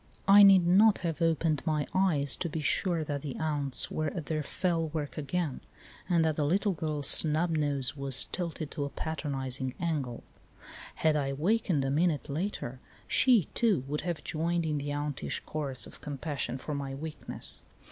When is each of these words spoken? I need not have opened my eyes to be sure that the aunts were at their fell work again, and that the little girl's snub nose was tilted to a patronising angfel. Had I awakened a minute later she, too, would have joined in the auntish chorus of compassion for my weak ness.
I 0.27 0.41
need 0.41 0.65
not 0.65 0.97
have 1.05 1.21
opened 1.21 1.61
my 1.63 1.85
eyes 1.93 2.35
to 2.37 2.49
be 2.49 2.59
sure 2.59 3.03
that 3.03 3.21
the 3.21 3.35
aunts 3.37 3.91
were 3.91 4.07
at 4.07 4.25
their 4.25 4.41
fell 4.41 4.87
work 4.87 5.15
again, 5.15 5.61
and 6.09 6.25
that 6.25 6.37
the 6.37 6.43
little 6.43 6.71
girl's 6.71 7.05
snub 7.05 7.51
nose 7.51 7.95
was 7.95 8.25
tilted 8.25 8.71
to 8.71 8.83
a 8.83 8.89
patronising 8.89 9.75
angfel. 9.79 10.23
Had 10.95 11.15
I 11.15 11.27
awakened 11.27 11.85
a 11.85 11.91
minute 11.91 12.29
later 12.29 12.79
she, 13.07 13.43
too, 13.53 13.83
would 13.87 14.01
have 14.01 14.23
joined 14.23 14.65
in 14.65 14.79
the 14.79 14.91
auntish 14.91 15.39
chorus 15.45 15.85
of 15.85 16.01
compassion 16.01 16.57
for 16.57 16.73
my 16.73 16.95
weak 16.95 17.29
ness. 17.29 17.61